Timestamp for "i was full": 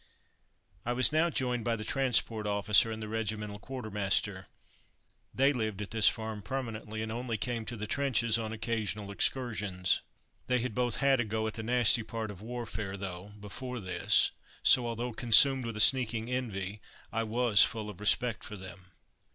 17.13-17.87